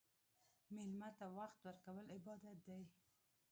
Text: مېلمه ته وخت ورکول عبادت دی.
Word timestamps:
مېلمه 0.73 1.09
ته 1.17 1.25
وخت 1.37 1.57
ورکول 1.65 2.05
عبادت 2.15 2.57
دی. 2.67 2.79